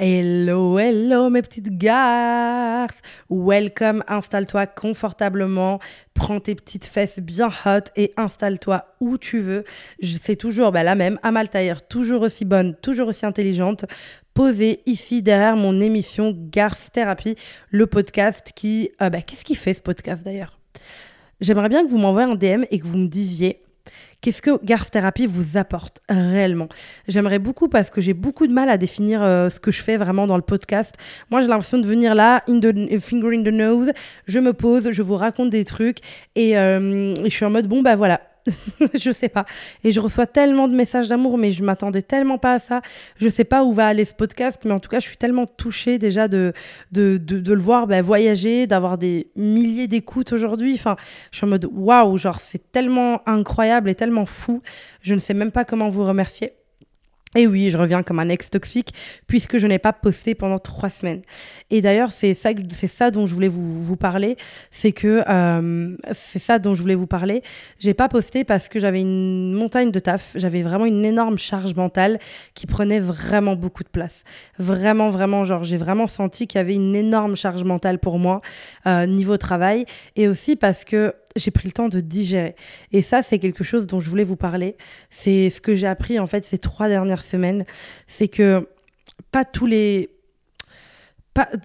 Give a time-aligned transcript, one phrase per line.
[0.00, 3.02] Hello, hello mes petites garces.
[3.28, 5.80] Welcome, installe-toi confortablement,
[6.14, 9.64] prends tes petites fesses bien hot et installe-toi où tu veux.
[10.00, 13.86] Sais toujours bah, la même, Amal Taher, toujours aussi bonne, toujours aussi intelligente,
[14.34, 17.34] posée ici derrière mon émission Garce Thérapie,
[17.70, 18.90] le podcast qui...
[19.02, 20.60] Euh, bah, Qu'est-ce qui fait ce podcast d'ailleurs?
[21.40, 23.62] J'aimerais bien que vous m'envoyiez un DM et que vous me disiez
[24.20, 26.68] Qu'est-ce que Garth Therapy vous apporte réellement?
[27.06, 29.96] J'aimerais beaucoup parce que j'ai beaucoup de mal à définir euh, ce que je fais
[29.96, 30.96] vraiment dans le podcast.
[31.30, 33.92] Moi, j'ai l'impression de venir là, in the, finger in the nose,
[34.26, 35.98] je me pose, je vous raconte des trucs
[36.34, 38.20] et, euh, et je suis en mode bon bah voilà,
[38.94, 39.44] je sais pas.
[39.84, 42.82] Et je reçois tellement de messages d'amour, mais je m'attendais tellement pas à ça.
[43.16, 45.46] Je sais pas où va aller ce podcast, mais en tout cas, je suis tellement
[45.46, 46.52] touchée déjà de,
[46.92, 50.74] de, de, le voir bah, voyager, d'avoir des milliers d'écoutes aujourd'hui.
[50.74, 50.96] Enfin,
[51.30, 54.62] je suis en mode waouh, genre c'est tellement incroyable et tellement fou.
[55.02, 56.57] Je ne sais même pas comment vous remercier.
[57.36, 58.94] Et oui, je reviens comme un ex toxique
[59.26, 61.22] puisque je n'ai pas posté pendant trois semaines.
[61.70, 64.36] Et d'ailleurs, c'est ça, c'est ça dont je voulais vous, vous parler.
[64.70, 67.42] C'est que euh, c'est ça dont je voulais vous parler.
[67.78, 70.32] J'ai pas posté parce que j'avais une montagne de taf.
[70.36, 72.18] J'avais vraiment une énorme charge mentale
[72.54, 74.24] qui prenait vraiment beaucoup de place.
[74.58, 78.40] Vraiment, vraiment, genre j'ai vraiment senti qu'il y avait une énorme charge mentale pour moi
[78.86, 79.84] euh, niveau travail
[80.16, 82.54] et aussi parce que j'ai pris le temps de digérer.
[82.92, 84.76] Et ça, c'est quelque chose dont je voulais vous parler.
[85.10, 87.64] C'est ce que j'ai appris en fait ces trois dernières semaines.
[88.06, 88.68] C'est que
[89.30, 90.10] pas tous les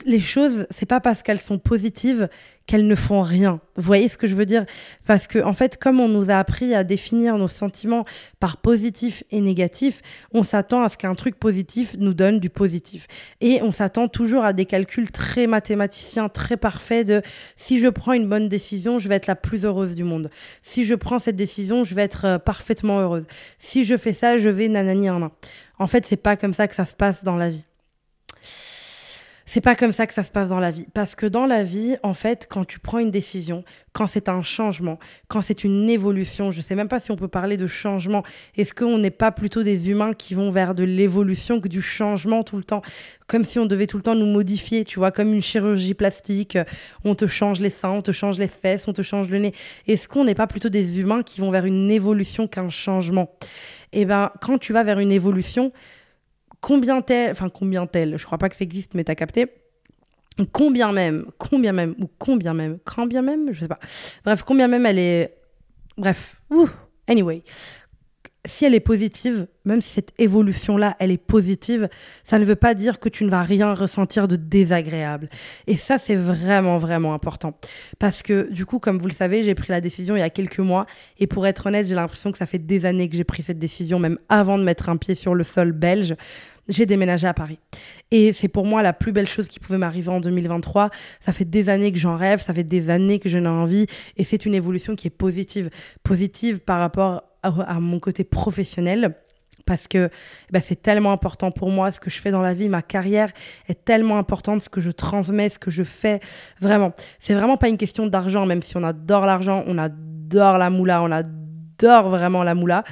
[0.06, 2.30] les choses, c'est pas parce qu'elles sont positives
[2.66, 3.60] qu'elles ne font rien.
[3.76, 4.66] Vous voyez ce que je veux dire?
[5.06, 8.06] Parce que, en fait, comme on nous a appris à définir nos sentiments
[8.40, 10.02] par positif et négatif,
[10.34, 13.08] on s'attend à ce qu'un truc positif nous donne du positif.
[13.42, 17.22] Et on s'attend toujours à des calculs très mathématiciens, très parfaits de
[17.58, 20.30] si je prends une bonne décision, je vais être la plus heureuse du monde.
[20.62, 23.26] Si je prends cette décision, je vais être euh, parfaitement heureuse.
[23.60, 25.32] Si je fais ça, je vais nanani en
[25.80, 27.66] En fait, c'est pas comme ça que ça se passe dans la vie
[29.46, 30.86] c'est pas comme ça que ça se passe dans la vie.
[30.94, 34.42] Parce que dans la vie, en fait, quand tu prends une décision, quand c'est un
[34.42, 38.24] changement, quand c'est une évolution, je sais même pas si on peut parler de changement.
[38.58, 42.44] Est-ce qu'on n'est pas plutôt des humains qui vont vers de l'évolution que du changement
[42.44, 42.82] tout le temps?
[43.28, 46.58] Comme si on devait tout le temps nous modifier, tu vois, comme une chirurgie plastique.
[47.04, 49.54] On te change les seins, on te change les fesses, on te change le nez.
[49.88, 53.30] Est-ce qu'on n'est pas plutôt des humains qui vont vers une évolution qu'un changement?
[53.92, 55.72] Eh ben, quand tu vas vers une évolution,
[56.64, 59.48] combien tel, enfin combien tel, je crois pas que ça existe, mais t'as capté.
[60.54, 63.80] Combien même, combien même, ou combien même, combien même, je sais pas.
[64.24, 65.36] Bref, combien même elle est.
[65.98, 66.42] Bref,
[67.08, 67.44] anyway
[68.46, 71.88] si elle est positive, même si cette évolution-là, elle est positive,
[72.26, 75.30] ça ne veut pas dire que tu ne vas rien ressentir de désagréable.
[75.66, 77.58] Et ça, c'est vraiment, vraiment important.
[78.00, 80.30] Parce que, du coup, comme vous le savez, j'ai pris la décision il y a
[80.30, 80.86] quelques mois.
[81.20, 83.60] Et pour être honnête, j'ai l'impression que ça fait des années que j'ai pris cette
[83.60, 86.16] décision, même avant de mettre un pied sur le sol belge.
[86.70, 87.60] J'ai déménagé à Paris.
[88.12, 90.90] Et c'est pour moi la plus belle chose qui pouvait m'arriver en 2023.
[91.20, 93.86] Ça fait des années que j'en rêve, ça fait des années que je n'ai envie.
[94.16, 95.70] Et c'est une évolution qui est positive.
[96.04, 99.16] Positive par rapport à, mon côté professionnel
[99.66, 100.10] parce que
[100.52, 103.30] bah, c'est tellement important pour moi ce que je fais dans la vie, ma carrière
[103.68, 106.20] est tellement importante, ce que je transmets, ce que je fais.
[106.60, 110.70] Vraiment, c'est vraiment pas une question d'argent, même si on adore l'argent, on adore la
[110.70, 112.84] moula, on adore vraiment la moula.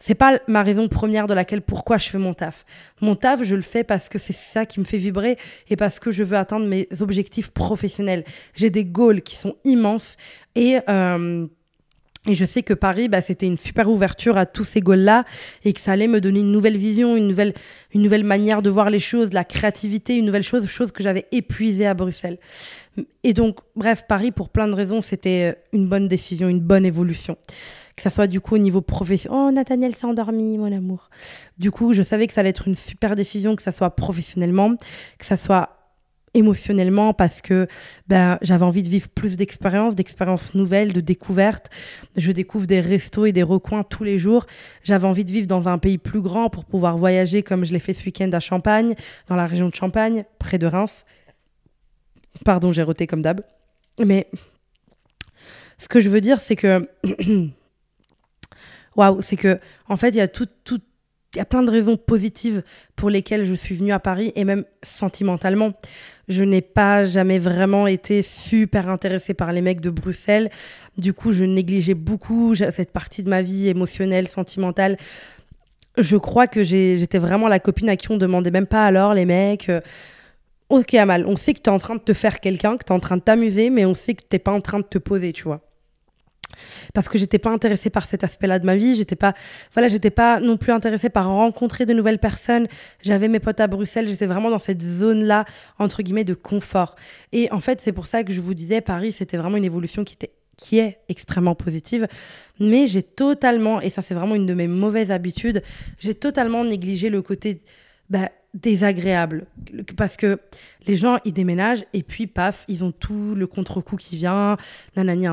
[0.00, 2.64] C'est pas ma raison première de laquelle pourquoi je fais mon taf.
[3.02, 5.36] Mon taf, je le fais parce que c'est ça qui me fait vibrer
[5.68, 8.24] et parce que je veux atteindre mes objectifs professionnels.
[8.54, 10.16] J'ai des goals qui sont immenses
[10.54, 11.46] et euh,
[12.26, 15.24] et je sais que Paris, bah, c'était une super ouverture à tous ces goals-là
[15.64, 17.54] et que ça allait me donner une nouvelle vision, une nouvelle,
[17.94, 21.26] une nouvelle manière de voir les choses, la créativité, une nouvelle chose, chose que j'avais
[21.32, 22.38] épuisée à Bruxelles.
[23.24, 27.38] Et donc, bref, Paris, pour plein de raisons, c'était une bonne décision, une bonne évolution.
[28.00, 29.38] Que ça soit du coup au niveau professionnel.
[29.38, 31.10] Oh, Nathaniel s'est endormi, mon amour.
[31.58, 34.74] Du coup, je savais que ça allait être une super décision, que ça soit professionnellement,
[35.18, 35.76] que ça soit
[36.32, 37.66] émotionnellement parce que
[38.08, 41.68] ben, j'avais envie de vivre plus d'expériences, d'expériences nouvelles, de découvertes.
[42.16, 44.46] Je découvre des restos et des recoins tous les jours.
[44.82, 47.80] J'avais envie de vivre dans un pays plus grand pour pouvoir voyager comme je l'ai
[47.80, 48.94] fait ce week-end à Champagne,
[49.26, 51.04] dans la région de Champagne, près de Reims.
[52.46, 53.42] Pardon, j'ai roté comme d'hab.
[54.02, 54.26] Mais
[55.76, 56.88] ce que je veux dire, c'est que...
[58.96, 59.58] Waouh, c'est que,
[59.88, 60.80] en fait, il y a tout, tout,
[61.34, 62.62] il y a plein de raisons positives
[62.96, 65.72] pour lesquelles je suis venue à Paris et même sentimentalement.
[66.28, 70.50] Je n'ai pas jamais vraiment été super intéressée par les mecs de Bruxelles.
[70.98, 74.96] Du coup, je négligeais beaucoup cette partie de ma vie émotionnelle, sentimentale.
[75.98, 79.24] Je crois que j'étais vraiment la copine à qui on demandait même pas alors les
[79.24, 79.68] mecs.
[79.68, 79.80] Euh,
[80.68, 82.92] ok, Amal, on sait que tu es en train de te faire quelqu'un, que tu
[82.92, 84.98] es en train de t'amuser, mais on sait que tu pas en train de te
[84.98, 85.60] poser, tu vois.
[86.94, 88.94] Parce que j'étais pas intéressée par cet aspect-là de ma vie.
[88.94, 89.34] J'étais pas,
[89.72, 92.66] voilà, j'étais pas non plus intéressée par rencontrer de nouvelles personnes.
[93.02, 94.08] J'avais mes potes à Bruxelles.
[94.08, 95.44] J'étais vraiment dans cette zone-là,
[95.78, 96.96] entre guillemets, de confort.
[97.32, 100.04] Et en fait, c'est pour ça que je vous disais, Paris, c'était vraiment une évolution
[100.04, 102.06] qui était qui est extrêmement positive,
[102.58, 105.62] mais j'ai totalement, et ça c'est vraiment une de mes mauvaises habitudes,
[105.98, 107.62] j'ai totalement négligé le côté
[108.10, 109.46] bah, désagréable.
[109.96, 110.38] Parce que
[110.86, 114.56] les gens, ils déménagent et puis, paf, ils ont tout le contre-coup qui vient.
[114.96, 115.26] Nanani,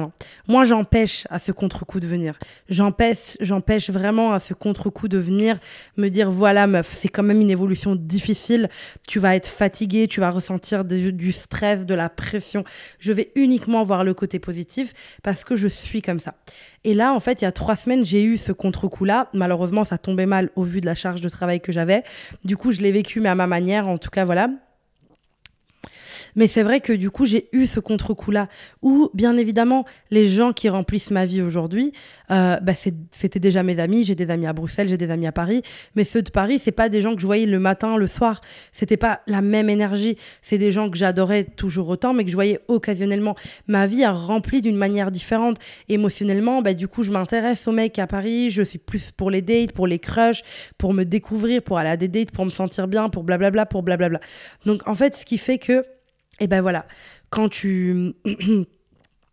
[0.47, 2.37] Moi, j'empêche à ce contre-coup de venir.
[2.69, 5.57] J'empêche, j'empêche vraiment à ce contre-coup de venir
[5.95, 8.69] me dire voilà, meuf, c'est quand même une évolution difficile.
[9.07, 12.63] Tu vas être fatigué, tu vas ressentir du stress, de la pression.
[12.99, 14.93] Je vais uniquement voir le côté positif
[15.23, 16.35] parce que je suis comme ça.
[16.83, 19.29] Et là, en fait, il y a trois semaines, j'ai eu ce contre-coup-là.
[19.33, 22.03] Malheureusement, ça tombait mal au vu de la charge de travail que j'avais.
[22.45, 23.87] Du coup, je l'ai vécu, mais à ma manière.
[23.87, 24.49] En tout cas, voilà.
[26.37, 28.47] Mais c'est vrai que du coup, j'ai eu ce contre-coup-là
[28.83, 31.91] où, bien évidemment, les gens qui remplissent ma vie aujourd'hui,
[32.29, 32.73] euh, bah,
[33.11, 34.03] c'était déjà mes amis.
[34.03, 35.63] J'ai des amis à Bruxelles, j'ai des amis à Paris.
[35.95, 38.41] Mais ceux de Paris, c'est pas des gens que je voyais le matin, le soir.
[38.71, 40.15] C'était pas la même énergie.
[40.43, 43.35] C'est des gens que j'adorais toujours autant, mais que je voyais occasionnellement.
[43.67, 45.57] Ma vie a rempli d'une manière différente.
[45.89, 48.51] Émotionnellement, bah, du coup, je m'intéresse aux mecs à Paris.
[48.51, 50.43] Je suis plus pour les dates, pour les crushs,
[50.77, 53.81] pour me découvrir, pour aller à des dates, pour me sentir bien, pour blablabla, pour
[53.81, 54.19] blablabla.
[54.67, 55.83] Donc, en fait, ce qui fait que
[56.39, 56.85] et ben voilà,
[57.29, 58.13] quand tu.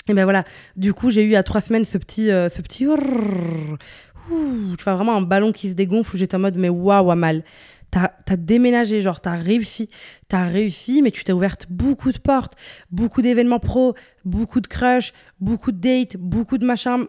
[0.07, 0.45] Et ben voilà,
[0.77, 2.31] du coup, j'ai eu à trois semaines ce petit.
[2.31, 2.85] Euh, ce petit...
[2.85, 7.43] tu vois vraiment un ballon qui se dégonfle où j'étais en mode, mais waouh, mal.
[7.91, 9.89] T'as as déménagé, genre, t'as réussi.
[10.29, 12.53] T'as réussi, mais tu t'es ouverte beaucoup de portes,
[12.91, 13.95] beaucoup d'événements pro,
[14.27, 17.07] beaucoup de crush, beaucoup de dates, beaucoup de machins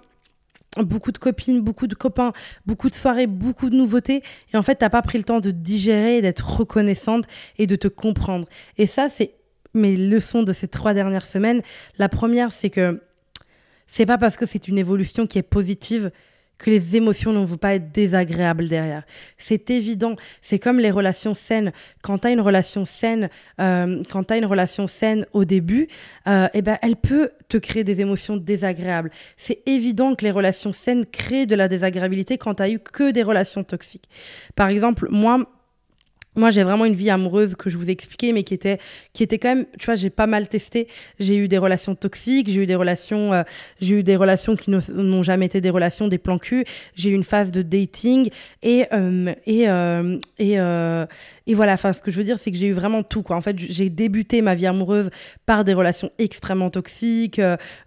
[0.83, 2.33] beaucoup de copines, beaucoup de copains,
[2.65, 4.23] beaucoup de soirées, beaucoup de nouveautés.
[4.53, 7.25] Et en fait, t'as pas pris le temps de digérer, d'être reconnaissante
[7.57, 8.47] et de te comprendre.
[8.77, 9.34] Et ça, c'est
[9.75, 11.61] mes leçons de ces trois dernières semaines.
[11.97, 13.01] La première, c'est que
[13.87, 16.11] c'est pas parce que c'est une évolution qui est positive
[16.57, 19.03] que les émotions ne vont pas être désagréables derrière.
[19.37, 20.15] C'est évident.
[20.41, 21.73] C'est comme les relations saines.
[22.01, 23.29] Quand tu as une relation saine,
[23.59, 25.87] euh, quand tu une relation saine au début,
[26.27, 29.11] euh, eh ben, elle peut te créer des émotions désagréables.
[29.37, 33.11] C'est évident que les relations saines créent de la désagréabilité quand tu as eu que
[33.11, 34.09] des relations toxiques.
[34.55, 35.45] Par exemple, moi,
[36.35, 38.79] moi, j'ai vraiment une vie amoureuse que je vous ai expliqué, mais qui était,
[39.13, 40.87] qui était quand même, tu vois, j'ai pas mal testé.
[41.19, 43.43] J'ai eu des relations toxiques, j'ai eu des relations, euh,
[43.79, 46.65] j'ai eu des relations qui n'ont jamais été des relations, des plans cul.
[46.95, 48.29] J'ai eu une phase de dating
[48.63, 50.55] et euh, et euh, et,
[51.47, 51.73] et voilà.
[51.73, 53.37] Enfin, ce que je veux dire, c'est que j'ai eu vraiment tout, quoi.
[53.37, 55.09] En fait, j'ai débuté ma vie amoureuse
[55.45, 57.39] par des relations extrêmement toxiques,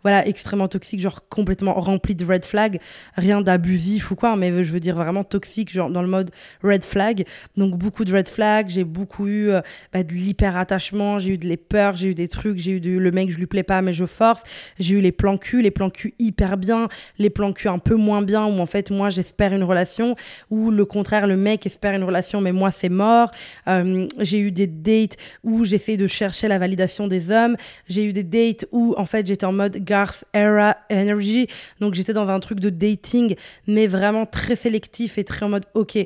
[0.03, 2.81] voilà, extrêmement toxiques, genre complètement remplies de red flags,
[3.15, 6.31] rien d'abusif ou quoi, mais je veux dire vraiment toxique, genre dans le mode
[6.62, 7.27] red flag.
[7.56, 9.61] Donc beaucoup de red flags j'ai beaucoup eu euh,
[9.93, 12.99] bah, de l'hyper-attachement, j'ai eu de les peurs, j'ai eu des trucs, j'ai eu du,
[13.00, 14.43] le mec, je lui plais pas, mais je force.
[14.79, 16.88] J'ai eu les plans cul, les plans cul hyper bien,
[17.19, 20.14] les plans cul un peu moins bien, où en fait, moi, j'espère une relation,
[20.50, 23.31] ou le contraire, le mec espère une relation, mais moi, c'est mort.
[23.69, 27.56] Euh, j'ai eu des dates où j'essaie de chercher la validation des hommes.
[27.88, 31.49] J'ai eu des dates où, en fait, j'étais en mode Garth Era Energy.
[31.81, 33.34] Donc, j'étais dans un truc de dating,
[33.67, 35.99] mais vraiment très sélectif et très en mode, OK,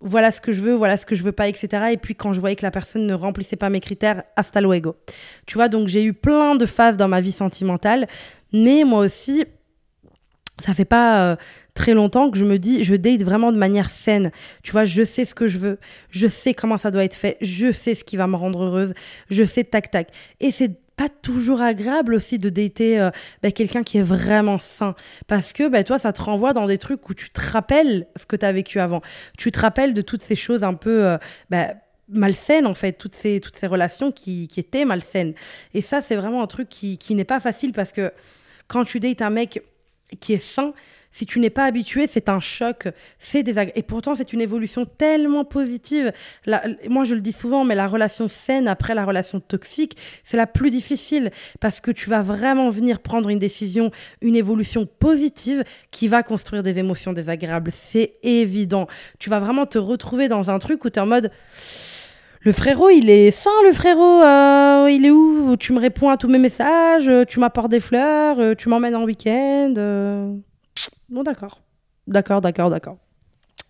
[0.00, 1.86] voilà ce que je veux, voilà ce que je veux pas, etc.
[1.92, 4.96] Et puis quand je voyais que la personne ne remplissait pas mes critères, hasta luego.
[5.46, 8.06] Tu vois, donc j'ai eu plein de phases dans ma vie sentimentale,
[8.52, 9.44] mais moi aussi,
[10.64, 11.36] ça fait pas euh,
[11.74, 14.30] très longtemps que je me dis, je date vraiment de manière saine.
[14.62, 15.78] Tu vois, je sais ce que je veux,
[16.10, 18.94] je sais comment ça doit être fait, je sais ce qui va me rendre heureuse,
[19.30, 20.08] je sais tac tac.
[20.40, 23.10] Et c'est pas toujours agréable aussi de dater euh,
[23.42, 24.94] bah, quelqu'un qui est vraiment sain.
[25.28, 28.26] Parce que bah, toi, ça te renvoie dans des trucs où tu te rappelles ce
[28.26, 29.00] que tu as vécu avant.
[29.38, 31.16] Tu te rappelles de toutes ces choses un peu euh,
[31.50, 31.68] bah,
[32.08, 35.34] malsaines, en fait, toutes ces, toutes ces relations qui, qui étaient malsaines.
[35.72, 38.12] Et ça, c'est vraiment un truc qui, qui n'est pas facile parce que
[38.66, 39.62] quand tu dates un mec
[40.20, 40.72] qui est sain,
[41.18, 42.86] si tu n'es pas habitué, c'est un choc,
[43.18, 43.76] c'est désagréable.
[43.76, 46.12] Et pourtant, c'est une évolution tellement positive.
[46.88, 50.46] moi, je le dis souvent, mais la relation saine après la relation toxique, c'est la
[50.46, 53.90] plus difficile parce que tu vas vraiment venir prendre une décision,
[54.22, 57.72] une évolution positive qui va construire des émotions désagréables.
[57.72, 58.86] C'est évident.
[59.18, 61.32] Tu vas vraiment te retrouver dans un truc où tu es en mode
[62.42, 64.22] le frérot, il est sain, le frérot.
[64.22, 65.56] Euh, il est où?
[65.56, 69.02] Tu me réponds à tous mes messages, tu m'apportes des fleurs, euh, tu m'emmènes en
[69.02, 69.74] week-end.
[69.76, 70.32] Euh.
[71.08, 71.62] Bon, d'accord.
[72.06, 72.98] D'accord, d'accord, d'accord.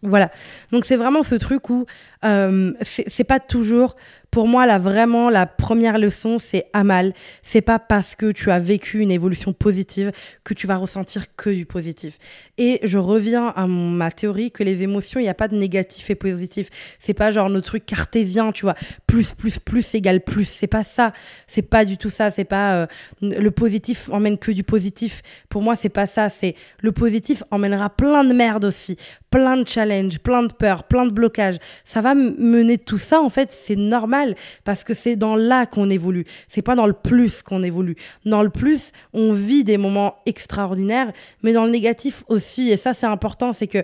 [0.03, 0.31] Voilà.
[0.71, 1.87] Donc c'est vraiment ce truc où
[2.25, 3.97] euh, c'est pas toujours
[4.31, 7.15] pour moi, là, vraiment, la première leçon, c'est Amal.
[7.43, 10.13] C'est pas parce que tu as vécu une évolution positive
[10.45, 12.19] que tu vas ressentir que du positif.
[12.59, 16.11] Et je reviens à ma théorie que les émotions, il n'y a pas de négatif
[16.11, 16.69] et positif.
[16.99, 18.75] C'est pas genre nos trucs cartésiens, tu vois.
[19.07, 20.45] Plus, plus, plus égale plus.
[20.45, 21.15] C'est pas ça.
[21.47, 22.31] C'est pas du tout ça.
[22.31, 22.87] C'est pas euh,
[23.23, 25.23] le positif emmène que du positif.
[25.49, 26.29] Pour moi, c'est pas ça.
[26.29, 28.99] C'est le positif emmènera plein de merde aussi.
[29.31, 31.57] Plein de challenges, plein de peurs, plein de blocages.
[31.85, 34.18] Ça va mener tout ça, en fait, c'est normal
[34.65, 36.25] parce que c'est dans là qu'on évolue.
[36.49, 37.97] C'est pas dans le plus qu'on évolue.
[38.25, 42.71] Dans le plus, on vit des moments extraordinaires, mais dans le négatif aussi.
[42.71, 43.83] Et ça, c'est important, c'est que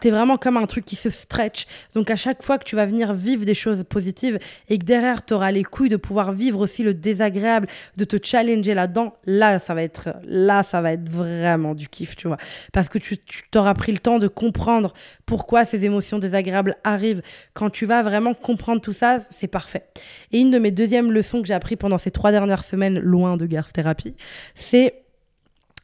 [0.00, 1.66] tu es vraiment comme un truc qui se stretch.
[1.94, 4.38] Donc à chaque fois que tu vas venir vivre des choses positives
[4.68, 8.16] et que derrière tu auras les couilles de pouvoir vivre aussi le désagréable, de te
[8.22, 12.38] challenger là-dedans, là ça va être là ça va être vraiment du kiff, tu vois.
[12.72, 13.18] Parce que tu
[13.50, 14.92] t'auras pris le temps de comprendre
[15.26, 17.22] pourquoi ces émotions désagréables arrivent.
[17.52, 19.84] Quand tu vas vraiment comprendre tout ça, c'est parfait.
[20.32, 23.36] Et une de mes deuxièmes leçons que j'ai appris pendant ces trois dernières semaines loin
[23.36, 24.14] de Garth Thérapie,
[24.54, 25.03] c'est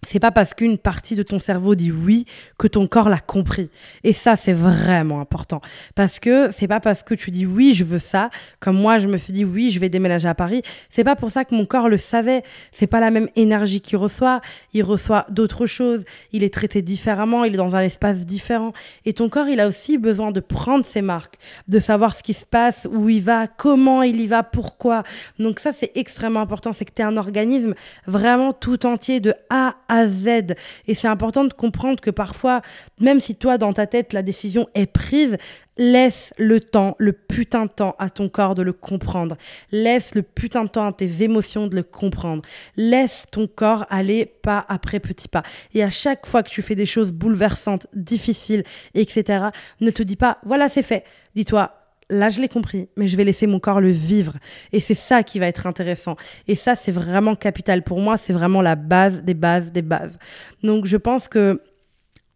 [0.02, 2.24] c'est pas parce qu'une partie de ton cerveau dit oui
[2.58, 3.68] que ton corps l'a compris.
[4.02, 5.60] Et ça, c'est vraiment important.
[5.94, 8.30] Parce que c'est pas parce que tu dis oui, je veux ça,
[8.60, 10.62] comme moi, je me suis dit oui, je vais déménager à Paris.
[10.88, 12.42] C'est pas pour ça que mon corps le savait.
[12.72, 14.40] C'est pas la même énergie qu'il reçoit.
[14.72, 16.04] Il reçoit d'autres choses.
[16.32, 17.44] Il est traité différemment.
[17.44, 18.72] Il est dans un espace différent.
[19.04, 21.36] Et ton corps, il a aussi besoin de prendre ses marques,
[21.68, 25.02] de savoir ce qui se passe, où il va, comment il y va, pourquoi.
[25.38, 26.72] Donc ça, c'est extrêmement important.
[26.72, 27.74] C'est que tu es un organisme
[28.06, 30.54] vraiment tout entier de A à Z.
[30.86, 32.62] Et c'est important de comprendre que parfois,
[33.00, 35.36] même si toi, dans ta tête, la décision est prise,
[35.76, 39.36] laisse le temps, le putain de temps à ton corps de le comprendre.
[39.72, 42.42] Laisse le putain de temps à tes émotions de le comprendre.
[42.76, 45.42] Laisse ton corps aller pas après petit pas.
[45.74, 48.62] Et à chaque fois que tu fais des choses bouleversantes, difficiles,
[48.94, 49.46] etc.,
[49.80, 51.04] ne te dis pas, voilà, c'est fait.
[51.34, 51.79] Dis-toi,
[52.10, 54.36] là je l'ai compris, mais je vais laisser mon corps le vivre.
[54.72, 56.16] Et c'est ça qui va être intéressant.
[56.48, 57.82] Et ça, c'est vraiment capital.
[57.82, 60.18] Pour moi, c'est vraiment la base des bases des bases.
[60.62, 61.62] Donc je pense que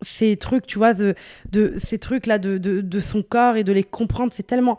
[0.02, 1.14] ces trucs, tu vois, de,
[1.78, 4.78] ces trucs-là de, de, son corps et de les comprendre, c'est tellement...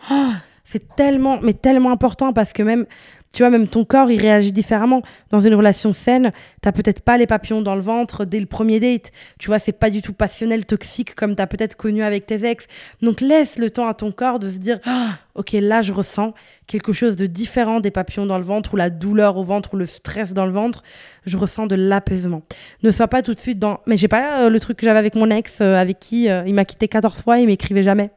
[0.64, 2.88] c'est tellement, mais tellement important parce que même
[3.36, 5.02] tu vois, même ton corps, il réagit différemment.
[5.30, 8.80] Dans une relation saine, t'as peut-être pas les papillons dans le ventre dès le premier
[8.80, 9.12] date.
[9.40, 12.66] Tu vois, c'est pas du tout passionnel, toxique comme t'as peut-être connu avec tes ex.
[13.02, 16.34] Donc laisse le temps à ton corps de se dire, ah, ok, là je ressens
[16.66, 19.78] quelque chose de différent des papillons dans le ventre ou la douleur au ventre ou
[19.78, 20.82] le stress dans le ventre.
[21.26, 22.42] Je ressens de l'apaisement.
[22.84, 25.00] Ne sois pas tout de suite dans, mais j'ai pas euh, le truc que j'avais
[25.00, 28.12] avec mon ex, euh, avec qui euh, il m'a quitté 14 fois, il m'écrivait jamais.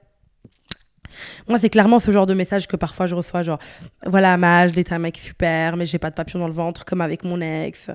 [1.48, 3.58] Moi, c'est clairement ce genre de message que parfois je reçois, genre,
[4.06, 7.00] voilà, Maj, j'étais un mec super, mais j'ai pas de papillon dans le ventre, comme
[7.00, 7.90] avec mon ex.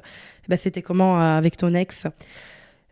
[0.47, 2.07] Ben, c'était comment euh, avec ton ex?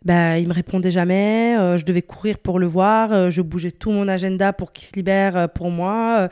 [0.03, 3.71] Ben, il me répondait jamais, euh, je devais courir pour le voir, euh, je bougeais
[3.71, 6.27] tout mon agenda pour qu'il se libère pour moi,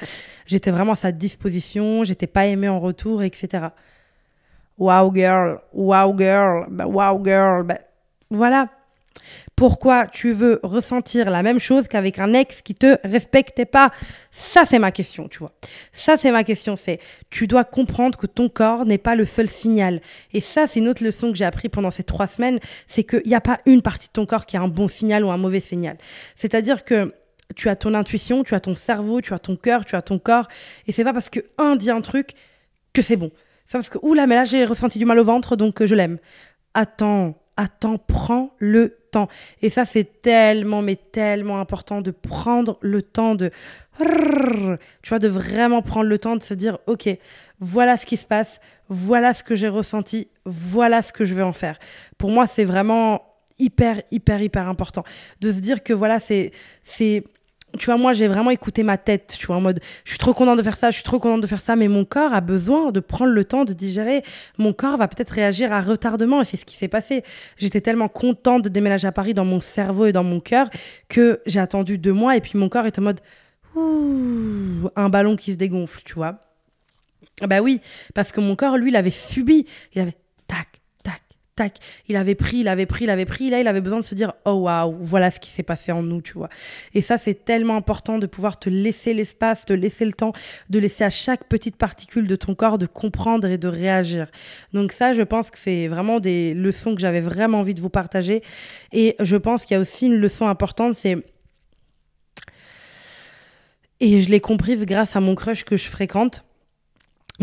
[0.47, 3.67] j'étais vraiment à sa disposition, j'étais pas aimée en retour, etc.
[4.79, 7.77] Wow girl, wow girl, ben, wow girl, ben,
[8.31, 8.69] voilà,
[9.59, 13.91] pourquoi tu veux ressentir la même chose qu'avec un ex qui te respectait pas
[14.31, 15.51] Ça, c'est ma question, tu vois.
[15.91, 16.77] Ça, c'est ma question.
[16.77, 19.99] C'est, tu dois comprendre que ton corps n'est pas le seul signal.
[20.31, 22.59] Et ça, c'est une autre leçon que j'ai appris pendant ces trois semaines.
[22.87, 25.25] C'est qu'il n'y a pas une partie de ton corps qui a un bon signal
[25.25, 25.97] ou un mauvais signal.
[26.37, 27.13] C'est-à-dire que
[27.57, 30.19] tu as ton intuition, tu as ton cerveau, tu as ton cœur, tu as ton
[30.19, 30.47] corps.
[30.87, 32.31] Et c'est pas parce que un dit un truc
[32.93, 33.29] que c'est bon.
[33.65, 35.95] C'est parce que, oula, mais là, j'ai ressenti du mal au ventre, donc euh, je
[35.95, 36.17] l'aime.
[36.73, 39.27] Attends, attends, prends le temps.
[39.61, 43.51] Et ça, c'est tellement, mais tellement important de prendre le temps de...
[43.99, 47.09] Tu vois, de vraiment prendre le temps de se dire, OK,
[47.59, 51.43] voilà ce qui se passe, voilà ce que j'ai ressenti, voilà ce que je vais
[51.43, 51.77] en faire.
[52.17, 53.23] Pour moi, c'est vraiment
[53.57, 55.03] hyper, hyper, hyper important
[55.41, 56.51] de se dire que voilà, c'est...
[56.81, 57.25] c'est
[57.77, 60.33] tu vois, moi, j'ai vraiment écouté ma tête, tu vois, en mode, je suis trop
[60.33, 62.41] contente de faire ça, je suis trop contente de faire ça, mais mon corps a
[62.41, 64.23] besoin de prendre le temps de digérer.
[64.57, 67.23] Mon corps va peut-être réagir à retardement, et c'est ce qui s'est passé.
[67.57, 70.69] J'étais tellement contente de déménager à Paris dans mon cerveau et dans mon cœur
[71.07, 73.19] que j'ai attendu deux mois, et puis mon corps est en mode,
[73.75, 76.39] ouh, un ballon qui se dégonfle, tu vois.
[77.41, 77.79] Bah oui,
[78.13, 80.78] parce que mon corps, lui, il avait subi, il avait tac,
[82.07, 83.49] il avait pris, il avait pris, il avait pris.
[83.49, 86.03] Là, il avait besoin de se dire, oh waouh, voilà ce qui s'est passé en
[86.03, 86.49] nous, tu vois.
[86.93, 90.33] Et ça, c'est tellement important de pouvoir te laisser l'espace, te laisser le temps,
[90.69, 94.27] de laisser à chaque petite particule de ton corps de comprendre et de réagir.
[94.73, 97.89] Donc ça, je pense que c'est vraiment des leçons que j'avais vraiment envie de vous
[97.89, 98.41] partager.
[98.91, 101.17] Et je pense qu'il y a aussi une leçon importante, c'est
[104.01, 106.45] et je l'ai comprise grâce à mon crush que je fréquente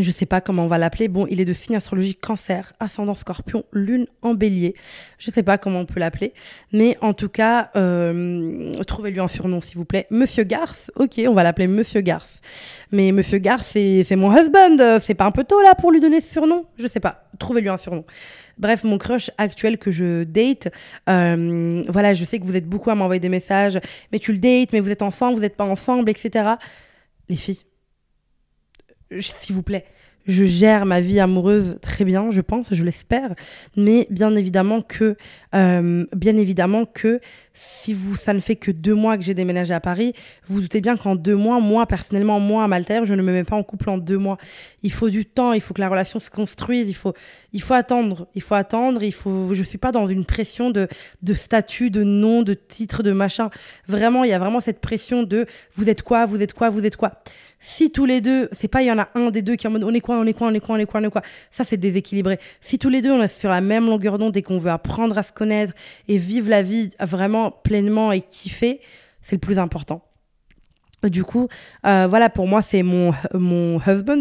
[0.03, 1.09] je sais pas comment on va l'appeler.
[1.09, 4.75] Bon, il est de signe astrologique cancer, ascendant scorpion, lune en bélier.
[5.19, 6.33] Je sais pas comment on peut l'appeler.
[6.73, 10.07] Mais en tout cas, euh, trouvez-lui un surnom, s'il vous plaît.
[10.11, 12.41] Monsieur Garth, ok, on va l'appeler Monsieur Garth.
[12.93, 15.01] Mais Monsieur Garth, c'est mon husband.
[15.03, 16.67] C'est pas un peu tôt là pour lui donner ce surnom?
[16.79, 17.29] Je sais pas.
[17.39, 18.05] Trouvez-lui un surnom.
[18.59, 20.73] Bref, mon crush actuel que je date,
[21.11, 23.79] euh, voilà, je sais que vous êtes beaucoup à m'envoyer des messages.
[24.13, 26.55] Mais tu le dates, mais vous êtes ensemble, vous n'êtes pas ensemble, etc.
[27.29, 27.61] Les filles
[29.21, 29.85] s'il vous plaît,
[30.27, 33.35] je gère ma vie amoureuse très bien, je pense, je l'espère,
[33.77, 35.17] mais bien évidemment que,
[35.55, 37.21] euh, bien évidemment que
[37.55, 40.13] si vous, ça ne fait que deux mois que j'ai déménagé à Paris,
[40.47, 43.45] vous, doutez bien qu'en deux mois, moi personnellement, moi à Maltaire, je ne me mets
[43.45, 44.37] pas en couple en deux mois.
[44.83, 47.15] Il faut du temps, il faut que la relation se construise, il faut,
[47.53, 49.55] il faut attendre, il faut attendre, il faut.
[49.55, 50.89] Je suis pas dans une pression de,
[51.23, 53.51] de statut, de nom, de titre, de machin.
[53.87, 56.85] Vraiment, il y a vraiment cette pression de vous êtes quoi, vous êtes quoi, vous
[56.85, 57.23] êtes quoi.
[57.59, 59.69] Si tous les deux, c'est pas il y en a un des deux qui est
[59.69, 61.05] en mode on est quoi, on est quoi, on est quoi, on est quoi, on
[61.05, 61.23] est quoi.
[61.51, 62.39] Ça, c'est déséquilibré.
[62.61, 65.17] Si tous les deux, on est sur la même longueur d'onde et qu'on veut apprendre
[65.17, 65.73] à se connaître
[66.09, 68.81] et vivre la vie vraiment pleinement et kiffer,
[69.23, 70.06] c'est le plus important.
[71.03, 71.49] Du coup,
[71.87, 74.19] euh, voilà, pour moi, c'est mon, mon husband,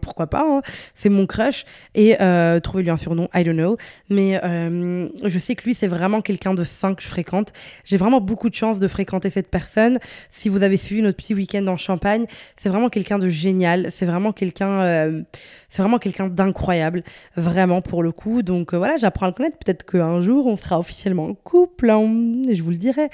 [0.00, 0.62] pourquoi pas, hein.
[0.94, 1.64] c'est mon crush,
[1.94, 3.76] et euh, trouvez-lui un surnom, I don't know,
[4.08, 7.52] mais euh, je sais que lui, c'est vraiment quelqu'un de sain que je fréquente.
[7.84, 9.98] J'ai vraiment beaucoup de chance de fréquenter cette personne.
[10.30, 12.24] Si vous avez suivi notre petit week-end en Champagne,
[12.56, 15.24] c'est vraiment quelqu'un de génial, c'est vraiment quelqu'un
[15.68, 17.04] c'est vraiment quelqu'un d'incroyable,
[17.36, 18.42] vraiment pour le coup.
[18.42, 19.58] Donc voilà, j'apprends à le connaître.
[19.58, 23.08] Peut-être qu'un jour, on sera officiellement en couple, hein, je vous le dirai.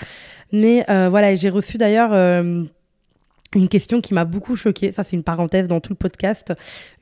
[0.53, 2.13] Mais voilà, j'ai reçu d'ailleurs
[3.55, 6.53] une question qui m'a beaucoup choquée, ça c'est une parenthèse dans tout le podcast,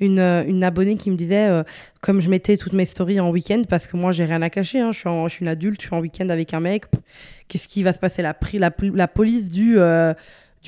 [0.00, 1.62] une, euh, une abonnée qui me disait, euh,
[2.00, 4.80] comme je mettais toutes mes stories en week-end, parce que moi j'ai rien à cacher,
[4.80, 6.84] hein, je, suis suis une adulte, je suis en week-end avec un mec,
[7.48, 8.22] qu'est-ce qui va se passer?
[8.22, 9.78] La, la, la police du...
[9.78, 10.14] Euh,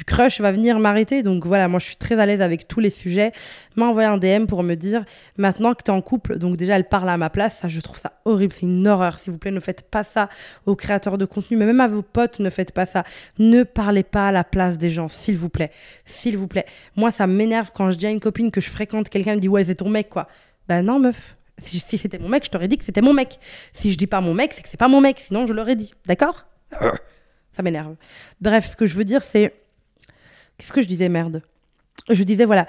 [0.00, 1.22] du crush va venir m'arrêter.
[1.22, 3.32] Donc voilà, moi je suis très à l'aise avec tous les sujets.
[3.76, 5.04] M'a envoyé un DM pour me dire
[5.36, 7.78] maintenant que tu es en couple, donc déjà elle parle à ma place, ça je
[7.82, 9.18] trouve ça horrible, c'est une horreur.
[9.18, 10.30] S'il vous plaît, ne faites pas ça
[10.64, 13.04] aux créateurs de contenu, mais même à vos potes, ne faites pas ça.
[13.38, 15.70] Ne parlez pas à la place des gens, s'il vous plaît.
[16.06, 16.64] S'il vous plaît.
[16.96, 19.48] Moi ça m'énerve quand je dis à une copine que je fréquente quelqu'un, me dit
[19.48, 20.28] ouais, c'est ton mec quoi.
[20.66, 21.36] Ben non, meuf.
[21.62, 23.38] Si, si c'était mon mec, je t'aurais dit que c'était mon mec.
[23.74, 25.76] Si je dis pas mon mec, c'est que c'est pas mon mec, sinon je l'aurais
[25.76, 25.92] dit.
[26.06, 26.46] D'accord?
[27.52, 27.96] Ça m'énerve.
[28.40, 29.59] Bref, ce que je veux dire, c'est
[30.60, 31.42] Qu'est-ce que je disais, merde?
[32.10, 32.66] Je disais, voilà,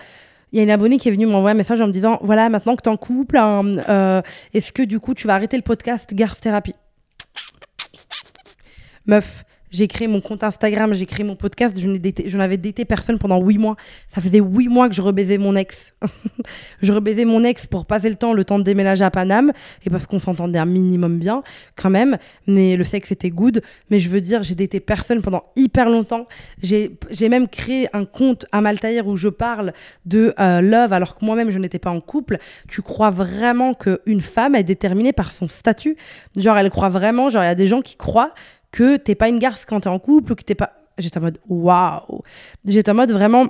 [0.54, 2.48] il y a une abonnée qui est venue m'envoyer un message en me disant voilà,
[2.48, 4.22] maintenant que tu es en couple, hein, euh,
[4.54, 6.76] est-ce que du coup tu vas arrêter le podcast Garce Thérapie?
[9.06, 13.42] Meuf, j'ai créé mon compte Instagram, j'ai créé mon podcast, je n'avais daté personne pendant
[13.42, 13.78] huit mois.
[14.10, 15.94] Ça faisait huit mois que je rebaisais mon ex.
[16.82, 19.52] je rebaisais mon ex pour passer le temps, le temps de déménager à Paname,
[19.86, 21.42] et parce qu'on s'entendait un minimum bien,
[21.76, 22.18] quand même.
[22.48, 23.62] Mais le sexe était good.
[23.90, 26.28] Mais je veux dire, j'ai daté personne pendant hyper longtemps.
[26.62, 29.74] J'ai même créé un compte à Maltaïr où je parle
[30.06, 32.38] de euh, love alors que moi-même je n'étais pas en couple.
[32.68, 35.96] Tu crois vraiment qu'une femme est déterminée par son statut?
[36.36, 38.34] Genre, elle croit vraiment, genre, il y a des gens qui croient
[38.72, 40.74] que t'es pas une garce quand t'es en couple ou que t'es pas.
[40.98, 42.22] J'étais en mode waouh.
[42.66, 43.48] J'étais en mode vraiment.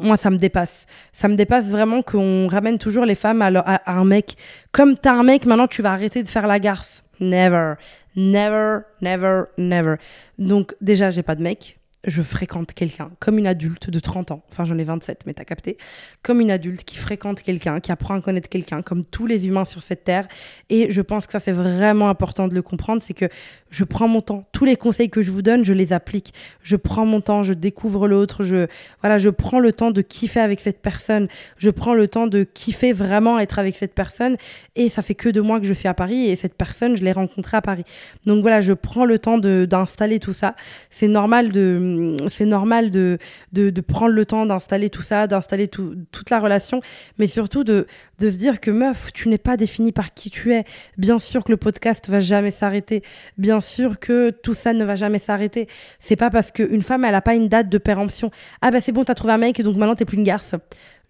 [0.00, 0.86] Moi, ça me dépasse.
[1.12, 4.36] Ça me dépasse vraiment qu'on ramène toujours les femmes à, à, un mec.
[4.72, 7.04] Comme t'as un mec, maintenant tu vas arrêter de faire la garce.
[7.20, 7.74] Never.
[8.16, 9.96] Never, never, never.
[10.38, 14.42] Donc, déjà, j'ai pas de mec je fréquente quelqu'un comme une adulte de 30 ans,
[14.50, 15.76] enfin j'en ai 27 mais t'as capté,
[16.22, 19.64] comme une adulte qui fréquente quelqu'un, qui apprend à connaître quelqu'un, comme tous les humains
[19.64, 20.28] sur cette terre.
[20.70, 23.26] Et je pense que ça c'est vraiment important de le comprendre, c'est que
[23.70, 24.46] je prends mon temps.
[24.52, 26.32] Tous les conseils que je vous donne, je les applique.
[26.62, 28.66] Je prends mon temps, je découvre l'autre, je
[29.00, 31.28] voilà, je prends le temps de kiffer avec cette personne.
[31.58, 34.36] Je prends le temps de kiffer vraiment être avec cette personne.
[34.76, 37.04] Et ça fait que deux mois que je suis à Paris et cette personne, je
[37.04, 37.84] l'ai rencontrée à Paris.
[38.26, 40.54] Donc voilà, je prends le temps d'installer tout ça.
[40.90, 41.93] C'est normal de
[42.28, 43.18] c'est normal de,
[43.52, 46.80] de, prendre le temps d'installer tout ça, d'installer toute la relation,
[47.18, 47.86] mais surtout de,
[48.18, 50.64] de se dire que meuf, tu n'es pas définie par qui tu es.
[50.98, 53.02] Bien sûr que le podcast va jamais s'arrêter.
[53.38, 55.68] Bien sûr que tout ça ne va jamais s'arrêter.
[55.98, 58.30] C'est pas parce qu'une femme, elle a pas une date de péremption.
[58.62, 60.54] Ah bah c'est bon, t'as trouvé un mec donc maintenant t'es plus une garce.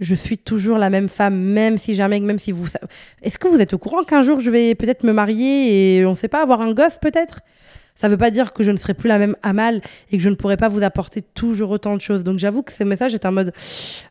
[0.01, 2.67] Je suis toujours la même femme, même si mec, même si vous.
[3.23, 6.15] Est-ce que vous êtes au courant qu'un jour je vais peut-être me marier et on
[6.15, 7.41] sait pas avoir un gosse peut-être?
[7.95, 9.81] Ça ne veut pas dire que je ne serai plus la même Amal
[10.11, 12.25] et que je ne pourrai pas vous apporter toujours autant de choses.
[12.25, 13.53] Donc j'avoue que ce message est un mode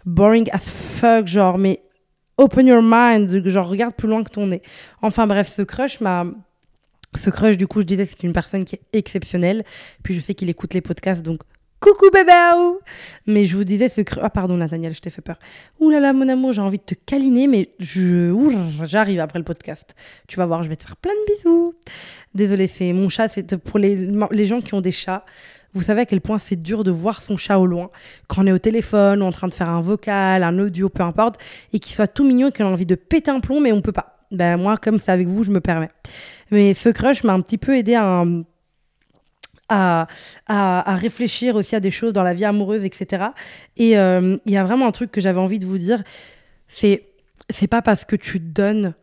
[0.05, 1.83] boring as fuck, genre, mais
[2.37, 4.61] open your mind, genre regarde plus loin que ton nez.
[5.01, 6.25] Enfin bref, ce crush m'a
[7.17, 9.63] ce crush, du coup, je disais, c'est une personne qui est exceptionnelle.
[10.03, 11.41] Puis je sais qu'il écoute les podcasts, donc
[11.83, 12.31] coucou bébé
[13.27, 15.37] Mais je vous disais ce Ah pardon Nathaniel, je t'ai fait peur.
[15.79, 18.33] Ouh là là mon amour, j'ai envie de te câliner, mais je...
[18.85, 19.95] j'arrive après le podcast.
[20.27, 21.75] Tu vas voir, je vais te faire plein de bisous.
[22.33, 24.07] Désolée, c'est mon chat, c'est pour les...
[24.31, 25.25] les gens qui ont des chats.
[25.73, 27.89] Vous savez à quel point c'est dur de voir son chat au loin,
[28.27, 31.01] quand on est au téléphone ou en train de faire un vocal, un audio, peu
[31.01, 31.39] importe,
[31.73, 33.81] et qu'il soit tout mignon et qu'il a envie de péter un plomb, mais on
[33.81, 34.19] peut pas.
[34.31, 35.89] Ben moi, comme c'est avec vous, je me permets.
[36.51, 38.23] Mais ce crush m'a un petit peu aidé à,
[39.73, 43.25] à, réfléchir aussi à des choses dans la vie amoureuse, etc.
[43.77, 46.03] Et euh, il y a vraiment un truc que j'avais envie de vous dire,
[46.67, 47.09] c'est
[47.49, 48.93] c'est pas parce que tu donnes,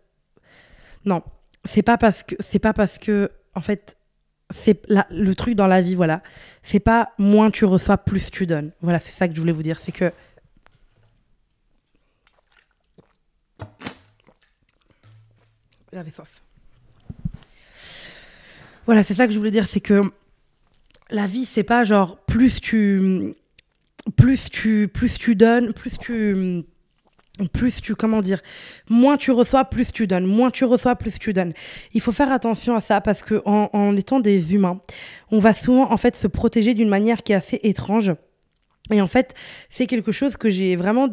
[1.05, 1.23] non,
[1.65, 3.97] c'est pas parce que c'est pas parce que en fait
[4.53, 6.23] c'est le truc dans la vie, voilà.
[6.63, 8.73] C'est pas moins tu reçois, plus tu donnes.
[8.81, 9.79] Voilà, c'est ça que je voulais vous dire.
[9.81, 10.13] C'est que.
[15.93, 16.43] J'avais soif.
[18.87, 19.69] Voilà, c'est ça que je voulais dire.
[19.69, 20.03] C'est que
[21.11, 23.35] la vie, c'est pas genre plus tu.
[24.17, 26.65] Plus tu, plus tu donnes, plus tu
[27.49, 28.41] plus tu, comment dire,
[28.89, 31.53] moins tu reçois, plus tu donnes, moins tu reçois, plus tu donnes.
[31.95, 34.81] Il faut faire attention à ça parce que en, étant des humains,
[35.31, 38.13] on va souvent en fait se protéger d'une manière qui est assez étrange.
[38.91, 39.35] Et en fait,
[39.69, 41.09] c'est quelque chose que j'ai vraiment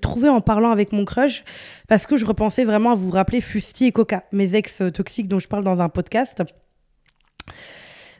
[0.00, 1.44] trouvé en parlant avec mon crush
[1.88, 5.38] parce que je repensais vraiment à vous rappeler Fusti et Coca, mes ex toxiques dont
[5.38, 6.42] je parle dans un podcast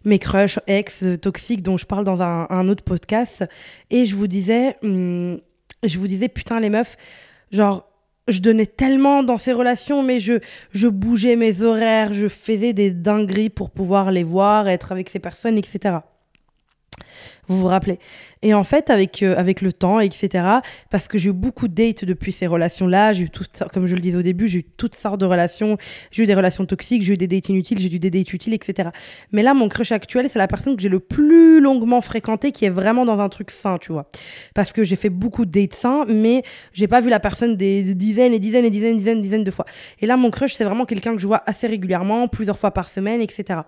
[0.05, 3.45] mes crushs ex toxiques dont je parle dans un, autre podcast.
[3.91, 5.41] Et je vous disais, hum,
[5.83, 6.97] je vous disais, putain, les meufs,
[7.51, 7.89] genre,
[8.29, 10.41] je donnais tellement dans ces relations, mais je,
[10.71, 15.19] je bougeais mes horaires, je faisais des dingueries pour pouvoir les voir, être avec ces
[15.19, 15.99] personnes, etc.
[17.47, 17.99] Vous vous rappelez
[18.43, 20.45] Et en fait, avec, euh, avec le temps, etc.,
[20.91, 23.95] parce que j'ai eu beaucoup de dates depuis ces relations-là, j'ai eu toutes, comme je
[23.95, 25.77] le disais au début, j'ai eu toutes sortes de relations,
[26.11, 28.55] j'ai eu des relations toxiques, j'ai eu des dates inutiles, j'ai eu des dates utiles,
[28.55, 28.91] etc.
[29.33, 32.65] Mais là, mon crush actuel, c'est la personne que j'ai le plus longuement fréquenté, qui
[32.65, 34.09] est vraiment dans un truc sain, tu vois.
[34.55, 37.95] Parce que j'ai fait beaucoup de dates sains, mais j'ai pas vu la personne des
[37.95, 39.67] dizaines et dizaines et dizaines, dizaines, dizaines de fois.
[40.01, 42.89] Et là, mon crush, c'est vraiment quelqu'un que je vois assez régulièrement, plusieurs fois par
[42.89, 43.61] semaine, etc.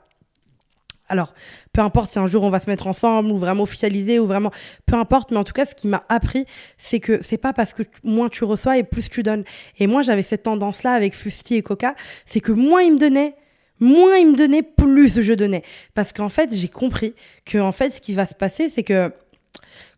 [1.09, 1.35] Alors,
[1.73, 4.51] peu importe si un jour on va se mettre ensemble ou vraiment officialiser ou vraiment,
[4.87, 6.47] peu importe, mais en tout cas, ce qui m'a appris,
[6.79, 9.45] c'est que c'est pas parce que moins tu reçois et plus tu donnes.
[9.79, 13.35] Et moi, j'avais cette tendance-là avec Fusti et Coca, c'est que moins ils me donnaient,
[13.79, 15.63] moins ils me donnaient, plus je donnais.
[15.95, 17.15] Parce qu'en fait, j'ai compris
[17.45, 19.13] que en fait, ce qui va se passer, c'est que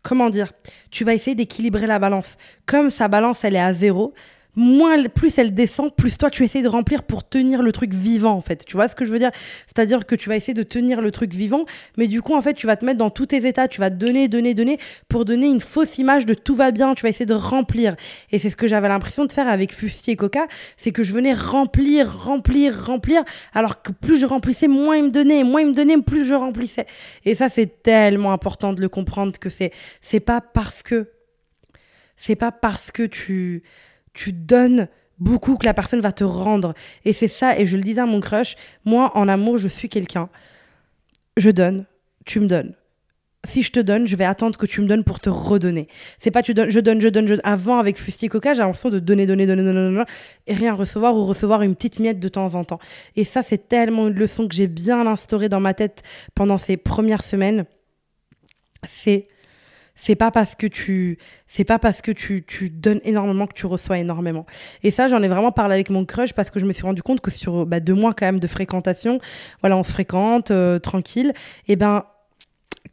[0.03, 0.51] comment dire,
[0.91, 2.37] tu vas essayer d'équilibrer la balance.
[2.65, 4.13] Comme sa balance, elle est à zéro,
[5.13, 8.41] plus elle descend, plus toi tu essayes de remplir pour tenir le truc vivant en
[8.41, 8.65] fait.
[8.65, 9.31] Tu vois ce que je veux dire?
[9.67, 11.65] C'est-à-dire que tu vas essayer de tenir le truc vivant,
[11.97, 13.89] mais du coup en fait tu vas te mettre dans tous tes états, tu vas
[13.89, 17.25] donner, donner, donner pour donner une fausse image de tout va bien, tu vas essayer
[17.25, 17.95] de remplir.
[18.31, 21.13] Et c'est ce que j'avais l'impression de faire avec Fusti et Coca, c'est que je
[21.13, 25.67] venais remplir, remplir, remplir, alors que plus je remplissais, moins il me donnait, moins il
[25.67, 26.85] me donnait, plus je remplissais.
[27.25, 31.09] Et ça c'est tellement important de le comprendre que c'est c'est pas parce que
[32.15, 33.63] c'est pas parce que tu
[34.19, 36.73] tu donnes beaucoup que la personne va te rendre.
[37.05, 39.87] Et c'est ça, et je le disais à mon crush, moi en amour, je suis
[39.87, 40.27] quelqu'un.
[41.37, 41.85] Je donne,
[42.25, 42.75] tu me donnes.
[43.45, 45.87] Si je te donne, je vais attendre que tu me donnes pour te redonner.
[46.17, 47.41] C'est pas tu donnes, je donne, je donne, je donne.
[47.45, 50.03] Avant, avec Fusti et Coca, j'ai l'impression de donner, donner, donner, donner, donner,
[50.47, 52.79] et rien recevoir ou recevoir une petite miette de temps en temps.
[53.15, 56.03] Et ça, c'est tellement une leçon que j'ai bien instaurée dans ma tête
[56.35, 57.63] pendant ces premières semaines.
[58.85, 59.29] C'est
[60.01, 63.65] c'est pas parce que tu c'est pas parce que tu, tu, donnes énormément que tu
[63.65, 64.45] reçois énormément.
[64.81, 67.03] Et ça j'en ai vraiment parlé avec mon crush parce que je me suis rendu
[67.03, 69.19] compte que sur bah, deux mois quand même de fréquentation
[69.61, 71.33] voilà on se fréquente euh, tranquille.
[71.67, 72.05] Et ben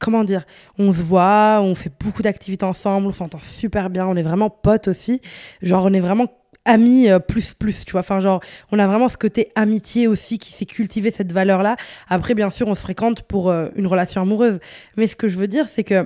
[0.00, 0.44] comment dire
[0.78, 4.50] on se voit on fait beaucoup d'activités ensemble on s'entend super bien on est vraiment
[4.50, 5.20] potes aussi.
[5.62, 6.26] Genre on est vraiment
[6.64, 8.00] amis euh, plus plus tu vois.
[8.00, 8.40] Enfin genre
[8.72, 11.76] on a vraiment ce côté amitié aussi qui s'est cultivé cette valeur là
[12.08, 14.58] après bien sûr on se fréquente pour euh, une relation amoureuse.
[14.96, 16.04] Mais ce que je veux dire c'est que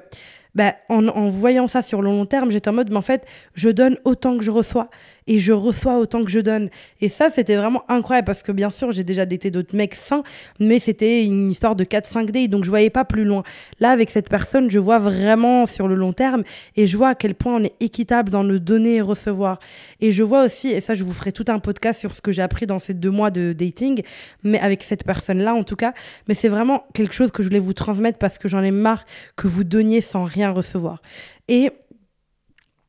[0.54, 3.24] bah, en, en, voyant ça sur le long terme, j'étais en mode, mais en fait,
[3.54, 4.88] je donne autant que je reçois
[5.26, 6.70] et je reçois autant que je donne.
[7.00, 10.22] Et ça, c'était vraiment incroyable parce que bien sûr, j'ai déjà daté d'autres mecs sains,
[10.58, 13.42] mais c'était une histoire de 4-5 days, donc je voyais pas plus loin.
[13.78, 16.42] Là, avec cette personne, je vois vraiment sur le long terme
[16.76, 19.58] et je vois à quel point on est équitable dans le donner et recevoir.
[20.00, 22.32] Et je vois aussi, et ça, je vous ferai tout un podcast sur ce que
[22.32, 24.02] j'ai appris dans ces deux mois de dating,
[24.42, 25.92] mais avec cette personne-là en tout cas.
[26.28, 29.04] Mais c'est vraiment quelque chose que je voulais vous transmettre parce que j'en ai marre
[29.36, 31.02] que vous donniez sans rien recevoir.
[31.48, 31.70] Et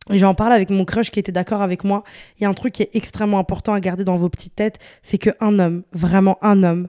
[0.10, 2.04] j'en parle avec mon crush qui était d'accord avec moi.
[2.38, 4.80] Il y a un truc qui est extrêmement important à garder dans vos petites têtes,
[5.04, 6.88] c'est qu'un homme, vraiment un homme,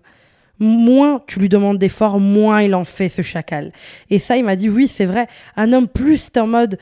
[0.58, 3.72] moins tu lui demandes d'efforts, moins il en fait ce chacal.
[4.10, 5.26] Et ça, il m'a dit oui, c'est vrai.
[5.56, 6.78] Un homme plus en mode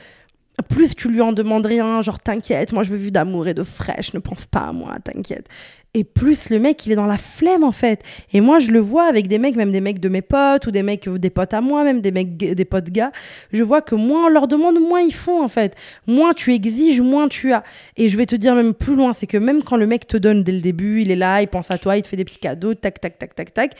[0.61, 3.63] plus tu lui en demandes rien, genre t'inquiète, moi je veux vu d'amour et de
[3.63, 5.47] fraîche, ne pense pas à moi, t'inquiète.
[5.93, 8.01] Et plus le mec, il est dans la flemme en fait.
[8.31, 10.71] Et moi, je le vois avec des mecs, même des mecs de mes potes ou
[10.71, 13.11] des mecs, des potes à moi, même des mecs, des potes gars.
[13.51, 15.75] Je vois que moins on leur demande, moins ils font en fait.
[16.07, 17.63] Moins tu exiges, moins tu as.
[17.97, 20.15] Et je vais te dire même plus loin, c'est que même quand le mec te
[20.15, 22.25] donne dès le début, il est là, il pense à toi, il te fait des
[22.25, 23.75] petits cadeaux, tac, tac, tac, tac, tac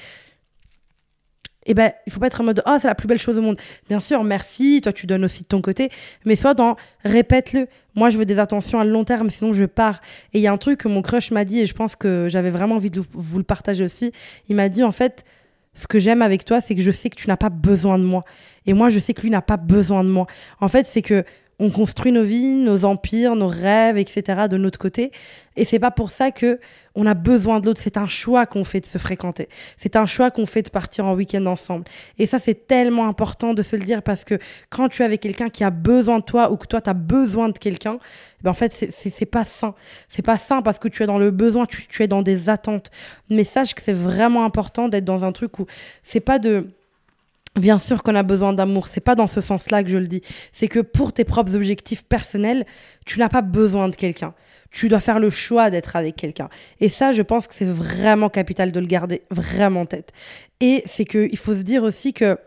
[1.65, 3.41] eh ben, il faut pas être en mode oh c'est la plus belle chose au
[3.41, 3.57] monde.
[3.87, 5.89] Bien sûr, merci, toi tu donnes aussi de ton côté,
[6.25, 7.67] mais soit dans répète-le.
[7.93, 10.01] Moi, je veux des attentions à long terme, sinon je pars.
[10.33, 12.27] Et il y a un truc que mon crush m'a dit et je pense que
[12.29, 14.11] j'avais vraiment envie de vous le partager aussi.
[14.47, 15.25] Il m'a dit en fait,
[15.73, 18.03] ce que j'aime avec toi, c'est que je sais que tu n'as pas besoin de
[18.03, 18.23] moi.
[18.65, 20.27] Et moi, je sais que lui n'a pas besoin de moi.
[20.59, 21.23] En fait, c'est que
[21.61, 24.47] on construit nos vies, nos empires, nos rêves, etc.
[24.49, 25.11] de notre côté.
[25.55, 26.59] Et c'est pas pour ça que
[26.95, 27.79] on a besoin de l'autre.
[27.81, 29.47] C'est un choix qu'on fait de se fréquenter.
[29.77, 31.85] C'est un choix qu'on fait de partir en week-end ensemble.
[32.17, 34.39] Et ça, c'est tellement important de se le dire parce que
[34.71, 36.95] quand tu es avec quelqu'un qui a besoin de toi ou que toi, tu as
[36.95, 37.99] besoin de quelqu'un,
[38.41, 39.75] ben en fait, c'est pas sain.
[40.09, 42.49] C'est pas sain parce que tu es dans le besoin, tu, tu es dans des
[42.49, 42.89] attentes.
[43.29, 45.67] Mais sache que c'est vraiment important d'être dans un truc où
[46.01, 46.71] c'est pas de
[47.59, 50.21] Bien sûr qu'on a besoin d'amour, c'est pas dans ce sens-là que je le dis.
[50.53, 52.65] C'est que pour tes propres objectifs personnels,
[53.05, 54.33] tu n'as pas besoin de quelqu'un.
[54.71, 56.47] Tu dois faire le choix d'être avec quelqu'un.
[56.79, 60.13] Et ça, je pense que c'est vraiment capital de le garder vraiment en tête.
[60.61, 62.37] Et c'est qu'il faut se dire aussi que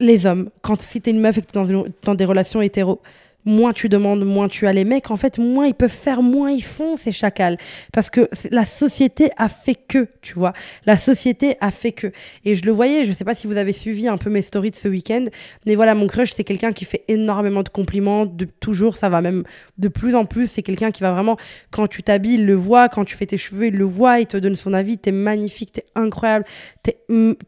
[0.00, 3.00] les hommes, quand si t'es une meuf et que t'es dans, dans des relations hétéro,
[3.44, 6.50] moins tu demandes, moins tu as les mecs, en fait, moins ils peuvent faire, moins
[6.50, 7.56] ils font ces chacals.
[7.92, 10.52] Parce que la société a fait que, tu vois.
[10.86, 12.12] La société a fait que.
[12.44, 14.70] Et je le voyais, je sais pas si vous avez suivi un peu mes stories
[14.70, 15.24] de ce week-end,
[15.66, 19.20] mais voilà, mon crush, c'est quelqu'un qui fait énormément de compliments, de toujours, ça va
[19.20, 19.44] même
[19.78, 20.48] de plus en plus.
[20.48, 21.36] C'est quelqu'un qui va vraiment,
[21.70, 24.26] quand tu t'habilles, il le voit, quand tu fais tes cheveux, il le voit, il
[24.26, 26.44] te donne son avis, t'es magnifique, t'es incroyable,
[26.82, 26.98] t'es,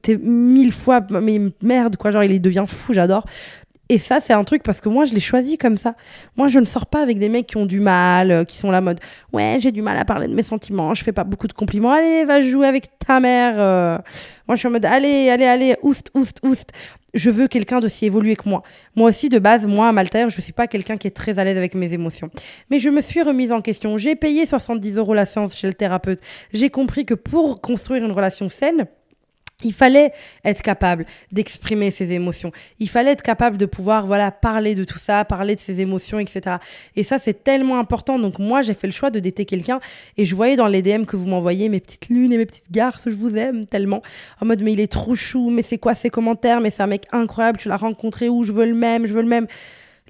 [0.02, 3.24] t'es mille fois, mais merde, quoi, genre, il devient fou, j'adore.
[3.90, 5.94] Et ça, c'est un truc parce que moi, je l'ai choisi comme ça.
[6.36, 8.70] Moi, je ne sors pas avec des mecs qui ont du mal, euh, qui sont
[8.70, 8.98] la mode.
[9.32, 11.92] Ouais, j'ai du mal à parler de mes sentiments, je fais pas beaucoup de compliments.
[11.92, 13.54] Allez, va jouer avec ta mère.
[13.58, 13.98] Euh.
[14.48, 16.70] Moi, je suis en mode, allez, allez, allez, oust, oust, oust.
[17.12, 18.62] Je veux quelqu'un d'aussi évolué que moi.
[18.96, 21.44] Moi aussi, de base, moi, à Maltaire, je suis pas quelqu'un qui est très à
[21.44, 22.30] l'aise avec mes émotions.
[22.70, 23.96] Mais je me suis remise en question.
[23.98, 26.20] J'ai payé 70 euros la séance chez le thérapeute.
[26.52, 28.86] J'ai compris que pour construire une relation saine,
[29.62, 30.12] il fallait
[30.44, 32.50] être capable d'exprimer ses émotions.
[32.80, 36.18] Il fallait être capable de pouvoir voilà parler de tout ça, parler de ses émotions,
[36.18, 36.56] etc.
[36.96, 38.18] Et ça, c'est tellement important.
[38.18, 39.78] Donc moi, j'ai fait le choix de dater quelqu'un
[40.16, 42.70] et je voyais dans les DM que vous m'envoyez mes petites lunes et mes petites
[42.70, 44.02] garces, je vous aime tellement.
[44.40, 46.88] En mode, mais il est trop chou, mais c'est quoi ses commentaires, mais c'est un
[46.88, 49.46] mec incroyable, tu l'as rencontré où, je veux le même, je veux le même.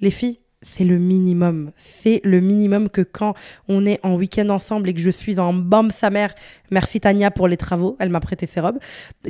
[0.01, 0.39] Les filles,
[0.71, 1.71] c'est le minimum.
[1.77, 3.35] C'est le minimum que quand
[3.69, 6.35] on est en week-end ensemble et que je suis en bombe sa mère,
[6.71, 8.79] merci Tania pour les travaux, elle m'a prêté ses robes.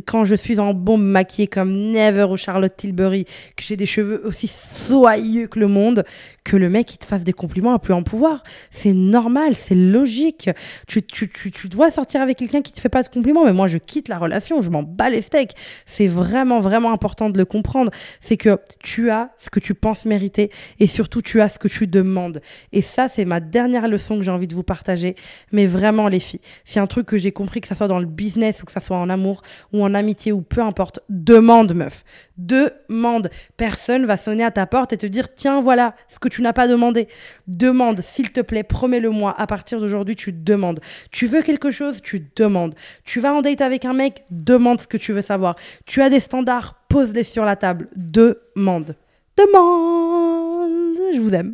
[0.06, 3.24] Quand je suis en bombe maquillée comme Never ou Charlotte Tilbury,
[3.56, 6.04] que j'ai des cheveux aussi soyeux que le monde,
[6.44, 8.44] que le mec il te fasse des compliments à plus en pouvoir.
[8.70, 10.50] C'est normal, c'est logique.
[10.86, 13.52] Tu, tu, tu, tu, dois sortir avec quelqu'un qui te fait pas de compliments, mais
[13.52, 15.54] moi je quitte la relation, je m'en bats les steaks.
[15.86, 17.90] C'est vraiment, vraiment important de le comprendre.
[18.20, 21.68] C'est que tu as ce que tu penses mériter et surtout tu as ce que
[21.68, 22.40] tu demandes.
[22.72, 25.16] Et ça, c'est ma dernière leçon que j'ai envie de vous partager.
[25.52, 28.06] Mais vraiment, les filles, c'est un truc que j'ai compris, que ça soit dans le
[28.06, 31.00] business ou que ça soit en amour ou en amitié ou peu importe.
[31.08, 32.04] Demande, meuf.
[32.36, 33.30] Demande.
[33.56, 36.52] Personne va sonner à ta porte et te dire, tiens, voilà ce que tu n'as
[36.52, 37.08] pas demandé.
[37.48, 39.34] Demande, s'il te plaît, promets-le-moi.
[39.36, 40.80] À partir d'aujourd'hui, tu demandes.
[41.10, 42.74] Tu veux quelque chose, tu demandes.
[43.04, 45.56] Tu vas en date avec un mec, demande ce que tu veux savoir.
[45.86, 47.88] Tu as des standards, pose-les sur la table.
[47.96, 48.96] Demande.
[49.36, 50.96] Demande.
[51.14, 51.52] Je vous aime.